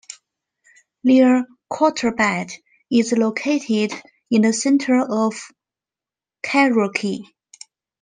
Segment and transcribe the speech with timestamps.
[1.05, 2.51] Liaquatabad
[2.91, 3.93] is located
[4.31, 5.35] in the centre of
[6.41, 7.23] karachi.